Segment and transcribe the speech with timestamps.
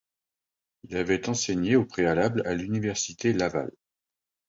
[0.89, 3.69] Il avait enseigné au préalable à l'Université Laval.